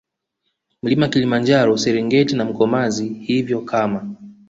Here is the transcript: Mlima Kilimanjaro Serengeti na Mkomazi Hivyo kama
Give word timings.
Mlima 0.83 1.07
Kilimanjaro 1.07 1.77
Serengeti 1.77 2.35
na 2.35 2.45
Mkomazi 2.45 3.09
Hivyo 3.13 3.61
kama 3.61 4.09